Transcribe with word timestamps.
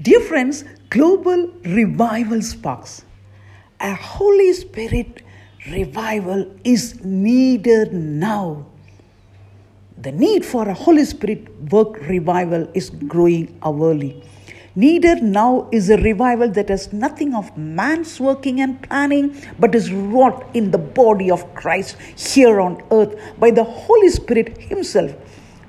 Dear 0.00 0.20
friends, 0.20 0.62
global 0.90 1.48
revival 1.64 2.40
sparks. 2.40 3.04
A 3.80 3.94
Holy 3.96 4.52
Spirit 4.52 5.22
revival 5.72 6.48
is 6.62 7.04
needed 7.04 7.92
now. 7.92 8.64
The 10.00 10.12
need 10.12 10.44
for 10.44 10.68
a 10.68 10.72
Holy 10.72 11.04
Spirit 11.04 11.48
work 11.72 11.96
revival 12.08 12.68
is 12.74 12.90
growing 12.90 13.58
hourly. 13.60 14.22
Needed 14.76 15.24
now 15.24 15.68
is 15.72 15.90
a 15.90 15.96
revival 15.96 16.48
that 16.50 16.68
has 16.68 16.92
nothing 16.92 17.34
of 17.34 17.58
man's 17.58 18.20
working 18.20 18.60
and 18.60 18.80
planning, 18.80 19.34
but 19.58 19.74
is 19.74 19.92
wrought 19.92 20.46
in 20.54 20.70
the 20.70 20.78
body 20.78 21.28
of 21.28 21.52
Christ 21.54 21.96
here 22.16 22.60
on 22.60 22.80
earth 22.92 23.18
by 23.40 23.50
the 23.50 23.64
Holy 23.64 24.10
Spirit 24.10 24.58
Himself. 24.58 25.12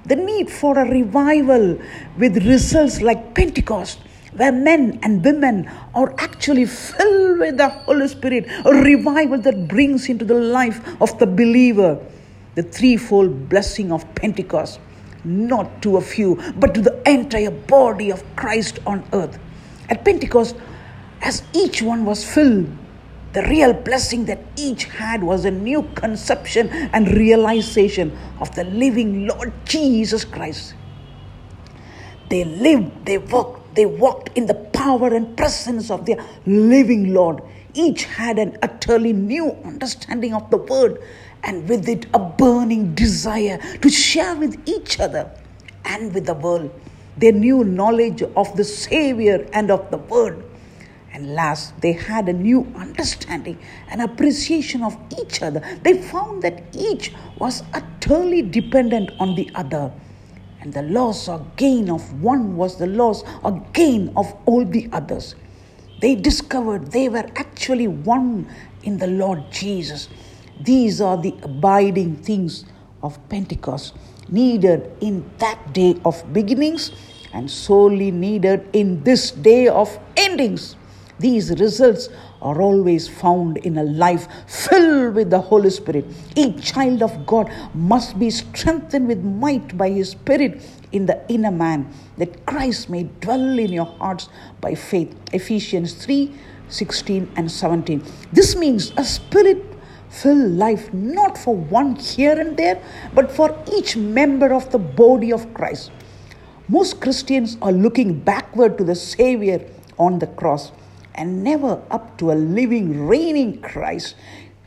The 0.06 0.18
need 0.18 0.52
for 0.52 0.78
a 0.78 0.88
revival 0.88 1.80
with 2.20 2.46
results 2.46 3.02
like 3.02 3.34
Pentecost 3.34 4.02
where 4.34 4.52
men 4.52 5.00
and 5.04 5.24
women 5.24 5.70
are 5.94 6.14
actually 6.20 6.66
filled 6.66 7.40
with 7.40 7.58
the 7.58 7.70
Holy 7.70 8.08
Spirit, 8.08 8.46
a 8.66 8.72
revival 8.72 9.40
that 9.40 9.68
brings 9.68 10.10
into 10.10 10.26
the 10.26 10.36
life 10.36 10.82
of 11.02 11.18
the 11.20 11.26
believer 11.26 12.00
the 12.56 12.64
threefold 12.64 13.48
blessing 13.48 13.92
of 13.92 14.04
Pentecost, 14.16 14.80
not 15.24 15.82
to 15.82 15.98
a 15.98 16.02
few, 16.02 16.36
but 16.58 16.74
to 16.74 16.82
the 16.82 17.02
entire 17.10 17.52
body 17.52 18.12
of 18.12 18.24
Christ 18.36 18.80
on 18.86 19.04
earth. 19.14 19.40
At 19.90 20.04
Pentecost, 20.04 20.56
as 21.22 21.44
each 21.54 21.82
one 21.82 22.06
was 22.06 22.24
filled, 22.26 22.68
the 23.32 23.44
real 23.44 23.74
blessing 23.74 24.26
that 24.26 24.40
each 24.58 24.86
had 24.86 25.24
was 25.24 25.46
a 25.46 25.52
new 25.52 25.84
conception 25.96 26.70
and 26.70 27.08
realization 27.16 28.18
of 28.40 28.54
the 28.56 28.64
living 28.64 29.28
Lord 29.28 29.54
Jesus 29.66 30.26
Christ. 30.26 30.74
They 32.30 32.44
lived, 32.44 33.06
they 33.06 33.20
worked, 33.20 33.59
they 33.80 33.86
walked 33.86 34.38
in 34.38 34.46
the 34.46 34.56
power 34.84 35.08
and 35.14 35.38
presence 35.38 35.90
of 35.90 36.06
their 36.06 36.18
living 36.46 37.14
Lord. 37.14 37.42
Each 37.74 38.04
had 38.04 38.38
an 38.38 38.58
utterly 38.62 39.14
new 39.14 39.52
understanding 39.64 40.34
of 40.34 40.50
the 40.52 40.58
word 40.58 41.02
and 41.46 41.70
with 41.70 41.88
it 41.88 42.06
a 42.14 42.20
burning 42.20 42.94
desire 42.94 43.58
to 43.82 43.90
share 43.90 44.36
with 44.36 44.60
each 44.68 45.00
other 45.00 45.32
and 45.86 46.14
with 46.14 46.26
the 46.26 46.34
world 46.34 46.78
their 47.16 47.32
new 47.32 47.64
knowledge 47.64 48.22
of 48.22 48.54
the 48.58 48.66
Savior 48.66 49.48
and 49.54 49.72
of 49.72 49.90
the 49.92 49.98
word. 49.98 50.44
And 51.14 51.34
last, 51.34 51.80
they 51.80 51.94
had 51.94 52.28
a 52.28 52.34
new 52.34 52.68
understanding 52.76 53.60
and 53.88 54.02
appreciation 54.02 54.84
of 54.84 54.98
each 55.18 55.42
other. 55.42 55.62
They 55.84 56.02
found 56.02 56.44
that 56.44 56.64
each 56.74 57.14
was 57.38 57.64
utterly 57.74 58.42
dependent 58.42 59.12
on 59.22 59.36
the 59.36 59.50
other. 59.56 59.94
And 60.62 60.74
the 60.74 60.82
loss 60.82 61.30
or 61.30 61.46
gain 61.56 61.90
of 61.90 62.22
one 62.22 62.58
was 62.58 62.78
the 62.78 62.88
loss 62.88 63.24
or 63.44 63.66
gain 63.74 64.12
of 64.18 64.34
all 64.46 64.66
the 64.66 64.90
others. 64.92 65.36
They 66.02 66.16
discovered 66.16 66.92
they 66.92 67.10
were 67.10 67.30
actually 67.36 67.88
one 67.88 68.48
in 68.84 68.98
the 68.98 69.08
Lord 69.08 69.52
Jesus. 69.52 70.10
These 70.62 71.02
are 71.02 71.18
the 71.18 71.36
abiding 71.44 72.18
things 72.18 72.66
of 73.02 73.18
Pentecost, 73.30 73.96
needed 74.28 74.92
in 75.02 75.30
that 75.38 75.74
day 75.74 76.00
of 76.04 76.34
beginnings 76.34 76.92
and 77.34 77.50
solely 77.50 78.12
needed 78.12 78.68
in 78.74 79.04
this 79.04 79.32
day 79.32 79.68
of 79.68 79.98
endings. 80.18 80.76
These 81.20 81.52
results 81.60 82.10
are 82.42 82.62
always 82.62 83.08
found 83.08 83.58
in 83.58 83.78
a 83.78 83.84
life 83.84 84.28
filled 84.48 85.16
with 85.16 85.30
the 85.30 85.40
Holy 85.40 85.70
Spirit. 85.70 86.06
Each 86.36 86.74
child 86.74 87.04
of 87.04 87.26
God 87.26 87.52
must 87.74 88.18
be 88.18 88.30
strengthened 88.30 89.08
with 89.08 89.24
might 89.24 89.78
by 89.78 89.90
His 89.90 90.12
Spirit 90.12 90.62
in 90.92 91.06
the 91.06 91.22
inner 91.30 91.52
man, 91.52 91.92
that 92.18 92.46
Christ 92.46 92.90
may 92.90 93.04
dwell 93.22 93.60
in 93.60 93.72
your 93.72 93.86
hearts 93.86 94.30
by 94.62 94.76
faith. 94.76 95.16
Ephesians 95.34 95.94
3 95.94 96.34
16 96.70 97.32
and 97.36 97.52
17. 97.52 98.04
This 98.32 98.56
means 98.56 98.94
a 98.96 99.04
spirit 99.04 99.66
filled 100.10 100.52
life 100.52 100.94
not 100.94 101.38
for 101.38 101.56
one 101.56 101.96
here 101.96 102.40
and 102.40 102.56
there, 102.58 102.82
but 103.14 103.32
for 103.32 103.58
each 103.74 103.98
member 103.98 104.54
of 104.54 104.72
the 104.72 104.78
body 104.78 105.32
of 105.34 105.52
Christ. 105.54 105.92
Most 106.68 107.02
Christians 107.02 107.58
are 107.64 107.72
looking 107.72 108.20
backward 108.20 108.78
to 108.78 108.84
the 108.84 108.94
Savior 108.94 109.66
on 109.98 110.20
the 110.20 110.28
cross 110.28 110.72
and 111.20 111.44
never 111.44 111.82
up 111.92 112.18
to 112.18 112.32
a 112.32 112.34
living, 112.34 113.06
reigning 113.06 113.62
Christ. 113.62 114.16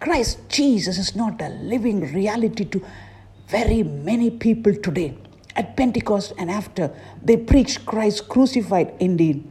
Christ 0.00 0.38
Jesus 0.50 0.98
is 0.98 1.16
not 1.16 1.40
a 1.40 1.48
living 1.48 2.12
reality 2.12 2.66
to 2.66 2.84
very 3.48 3.82
many 3.82 4.30
people 4.30 4.74
today. 4.74 5.16
At 5.56 5.76
Pentecost 5.76 6.34
and 6.38 6.50
after, 6.50 6.94
they 7.22 7.38
preached 7.38 7.86
Christ 7.86 8.28
crucified 8.28 8.92
indeed, 9.00 9.50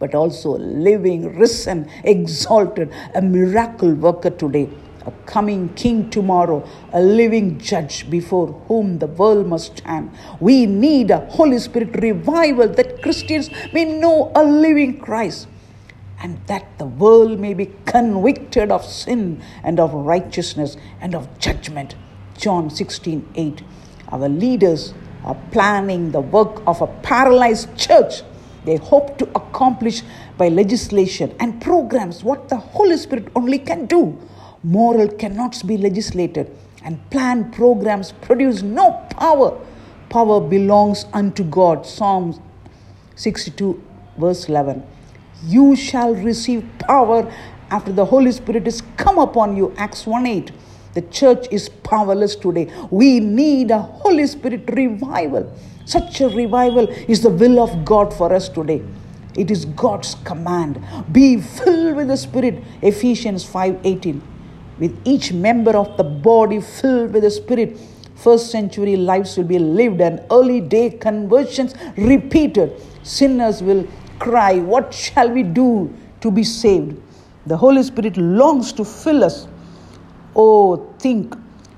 but 0.00 0.16
also 0.16 0.58
living, 0.58 1.38
risen, 1.38 1.88
exalted, 2.02 2.92
a 3.14 3.22
miracle 3.22 3.94
worker 3.94 4.30
today 4.30 4.68
a 5.06 5.12
coming 5.24 5.72
king 5.74 6.10
tomorrow, 6.10 6.68
a 6.92 7.00
living 7.00 7.60
judge 7.60 8.10
before 8.10 8.48
whom 8.66 8.98
the 8.98 9.06
world 9.06 9.46
must 9.46 9.76
stand. 9.76 10.10
We 10.40 10.66
need 10.66 11.12
a 11.12 11.24
Holy 11.26 11.60
Spirit 11.60 11.94
revival 12.02 12.66
that 12.70 13.02
Christians 13.02 13.48
may 13.72 13.84
know 13.84 14.32
a 14.34 14.42
living 14.42 14.98
Christ 14.98 15.46
and 16.26 16.44
that 16.48 16.66
the 16.78 16.86
world 17.02 17.38
may 17.38 17.54
be 17.54 17.66
convicted 17.84 18.72
of 18.72 18.84
sin 18.84 19.40
and 19.62 19.78
of 19.78 19.92
righteousness 19.94 20.76
and 21.00 21.14
of 21.14 21.28
judgment. 21.38 21.94
John 22.36 22.68
16 22.68 23.28
8. 23.36 23.62
Our 24.08 24.28
leaders 24.28 24.92
are 25.22 25.36
planning 25.52 26.10
the 26.10 26.20
work 26.20 26.62
of 26.66 26.82
a 26.82 26.88
paralyzed 27.10 27.76
church. 27.78 28.22
They 28.64 28.74
hope 28.74 29.18
to 29.18 29.26
accomplish 29.36 30.02
by 30.36 30.48
legislation 30.48 31.32
and 31.38 31.62
programs 31.62 32.24
what 32.24 32.48
the 32.48 32.56
Holy 32.56 32.96
Spirit 32.96 33.28
only 33.36 33.60
can 33.60 33.86
do. 33.86 34.18
Moral 34.64 35.06
cannot 35.06 35.64
be 35.64 35.76
legislated, 35.76 36.50
and 36.82 36.98
planned 37.10 37.52
programs 37.52 38.10
produce 38.10 38.62
no 38.62 38.90
power. 39.10 39.56
Power 40.08 40.40
belongs 40.40 41.06
unto 41.12 41.44
God. 41.44 41.86
Psalms 41.86 42.40
62, 43.14 43.80
verse 44.18 44.48
11. 44.48 44.82
You 45.44 45.76
shall 45.76 46.14
receive 46.14 46.64
power 46.78 47.30
after 47.70 47.92
the 47.92 48.04
Holy 48.04 48.32
Spirit 48.32 48.66
is 48.66 48.82
come 48.96 49.18
upon 49.18 49.56
you. 49.56 49.74
Acts 49.76 50.06
1 50.06 50.26
8. 50.26 50.52
The 50.94 51.02
church 51.02 51.46
is 51.50 51.68
powerless 51.68 52.36
today. 52.36 52.72
We 52.90 53.20
need 53.20 53.70
a 53.70 53.80
Holy 53.80 54.26
Spirit 54.26 54.68
revival. 54.72 55.52
Such 55.84 56.20
a 56.20 56.28
revival 56.28 56.88
is 56.88 57.22
the 57.22 57.30
will 57.30 57.60
of 57.60 57.84
God 57.84 58.14
for 58.14 58.32
us 58.32 58.48
today. 58.48 58.82
It 59.36 59.50
is 59.50 59.66
God's 59.66 60.14
command. 60.24 60.82
Be 61.12 61.40
filled 61.40 61.96
with 61.96 62.08
the 62.08 62.16
Spirit. 62.16 62.62
Ephesians 62.80 63.44
5:18. 63.44 64.22
With 64.78 64.96
each 65.04 65.32
member 65.32 65.76
of 65.76 65.96
the 65.98 66.04
body 66.04 66.60
filled 66.60 67.12
with 67.12 67.22
the 67.22 67.30
Spirit, 67.30 67.78
first 68.14 68.50
century 68.50 68.96
lives 68.96 69.36
will 69.36 69.44
be 69.44 69.58
lived 69.58 70.00
and 70.00 70.20
early 70.30 70.60
day 70.60 70.90
conversions 70.90 71.74
repeated. 71.96 72.72
Sinners 73.02 73.62
will 73.62 73.86
cry, 74.18 74.58
What 74.58 74.92
shall 74.92 75.30
we 75.30 75.42
do 75.42 75.92
to 76.20 76.30
be 76.30 76.44
saved? 76.44 77.00
The 77.46 77.56
Holy 77.56 77.82
Spirit 77.82 78.16
longs 78.16 78.72
to 78.74 78.84
fill 78.84 79.24
us. 79.24 79.46
Oh, 80.34 80.92
think 80.98 81.34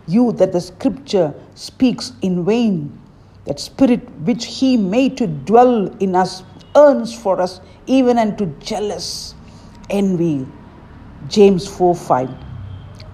you 0.07 0.33
that 0.33 0.53
the 0.53 0.61
scripture 0.61 1.35
speaks 1.55 2.13
in 2.23 2.45
vain. 2.45 2.99
That 3.45 3.61
spirit 3.61 4.09
which 4.21 4.47
he 4.47 4.77
made 4.77 5.17
to 5.19 5.27
dwell 5.27 5.87
in 5.99 6.17
us 6.17 6.43
earns 6.75 7.15
for 7.15 7.41
us 7.41 7.61
even 7.87 8.19
unto 8.19 8.47
jealous 8.61 9.35
envy. 9.91 10.47
James 11.29 11.67
4 11.67 11.95
5. 11.95 12.48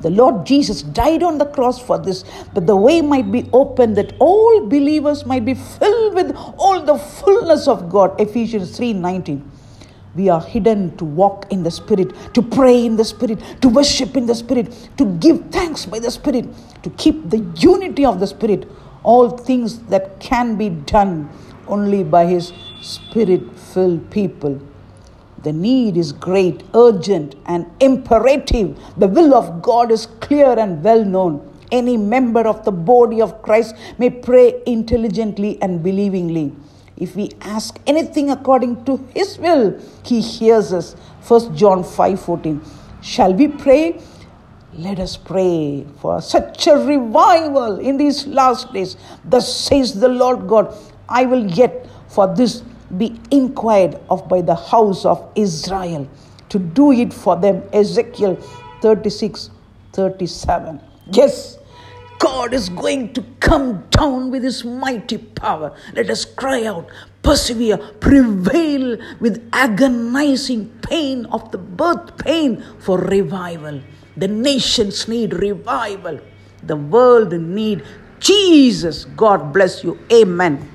The 0.04 0.10
Lord 0.10 0.44
Jesus 0.44 0.82
died 0.82 1.22
on 1.22 1.38
the 1.38 1.46
cross 1.46 1.80
for 1.80 1.96
this, 1.96 2.24
that 2.52 2.66
the 2.66 2.76
way 2.76 3.00
might 3.00 3.32
be 3.32 3.48
opened, 3.54 3.96
that 3.96 4.12
all 4.18 4.66
believers 4.66 5.24
might 5.24 5.46
be 5.46 5.54
filled 5.54 6.14
with 6.14 6.36
all 6.58 6.82
the 6.82 6.98
fullness 6.98 7.66
of 7.66 7.88
God. 7.88 8.20
Ephesians 8.20 8.76
3 8.76 8.92
19. 8.92 9.50
We 10.14 10.28
are 10.28 10.42
hidden 10.42 10.94
to 10.98 11.06
walk 11.06 11.46
in 11.50 11.62
the 11.62 11.70
Spirit, 11.70 12.12
to 12.34 12.42
pray 12.42 12.84
in 12.84 12.96
the 12.96 13.04
Spirit, 13.06 13.40
to 13.62 13.70
worship 13.70 14.14
in 14.14 14.26
the 14.26 14.34
Spirit, 14.34 14.90
to 14.98 15.06
give 15.06 15.46
thanks 15.46 15.86
by 15.86 16.00
the 16.00 16.10
Spirit, 16.10 16.48
to 16.82 16.90
keep 16.90 17.30
the 17.30 17.38
unity 17.56 18.04
of 18.04 18.20
the 18.20 18.26
Spirit. 18.26 18.68
All 19.04 19.30
things 19.30 19.78
that 19.84 20.20
can 20.20 20.56
be 20.56 20.68
done 20.68 21.30
only 21.66 22.04
by 22.04 22.26
His 22.26 22.52
Spirit 22.82 23.58
filled 23.58 24.10
people. 24.10 24.60
The 25.44 25.52
need 25.52 25.98
is 25.98 26.10
great, 26.10 26.62
urgent, 26.74 27.34
and 27.46 27.66
imperative. 27.78 28.78
The 28.96 29.08
will 29.08 29.34
of 29.34 29.60
God 29.62 29.92
is 29.92 30.06
clear 30.06 30.58
and 30.58 30.82
well 30.82 31.04
known. 31.04 31.50
Any 31.70 31.96
member 31.98 32.40
of 32.40 32.64
the 32.64 32.72
body 32.72 33.20
of 33.20 33.42
Christ 33.42 33.74
may 33.98 34.08
pray 34.08 34.62
intelligently 34.66 35.58
and 35.60 35.82
believingly. 35.82 36.54
If 36.96 37.14
we 37.14 37.30
ask 37.42 37.78
anything 37.86 38.30
according 38.30 38.84
to 38.86 38.96
his 39.14 39.38
will, 39.38 39.78
he 40.02 40.20
hears 40.20 40.72
us. 40.72 40.94
1 41.28 41.54
John 41.54 41.84
5:14. 41.84 42.60
Shall 43.02 43.34
we 43.34 43.48
pray? 43.48 44.00
Let 44.76 44.98
us 44.98 45.16
pray 45.16 45.84
for 46.00 46.20
such 46.20 46.66
a 46.66 46.76
revival 46.76 47.78
in 47.78 47.96
these 47.96 48.26
last 48.26 48.72
days. 48.72 48.96
Thus 49.24 49.52
says 49.54 50.00
the 50.00 50.08
Lord 50.08 50.48
God, 50.48 50.74
I 51.08 51.26
will 51.26 51.46
yet 51.46 51.86
for 52.08 52.26
this 52.34 52.62
be 52.98 53.20
inquired 53.30 53.98
of 54.10 54.28
by 54.28 54.42
the 54.42 54.54
house 54.54 55.04
of 55.04 55.30
Israel 55.34 56.08
to 56.48 56.58
do 56.58 56.92
it 56.92 57.12
for 57.12 57.36
them. 57.36 57.62
Ezekiel 57.72 58.36
36 58.80 59.50
37. 59.92 60.80
Yes, 61.12 61.58
God 62.18 62.54
is 62.54 62.68
going 62.68 63.12
to 63.14 63.22
come 63.40 63.84
down 63.90 64.30
with 64.30 64.42
his 64.42 64.64
mighty 64.64 65.18
power. 65.18 65.76
Let 65.94 66.10
us 66.10 66.24
cry 66.24 66.64
out, 66.64 66.88
persevere, 67.22 67.78
prevail 68.00 68.98
with 69.20 69.48
agonizing 69.52 70.70
pain 70.82 71.26
of 71.26 71.50
the 71.52 71.58
birth 71.58 72.16
pain 72.18 72.64
for 72.80 72.98
revival. 72.98 73.80
The 74.16 74.28
nations 74.28 75.08
need 75.08 75.34
revival. 75.34 76.20
The 76.62 76.76
world 76.76 77.32
need 77.32 77.84
Jesus. 78.20 79.04
God 79.04 79.52
bless 79.52 79.84
you. 79.84 79.98
Amen. 80.12 80.70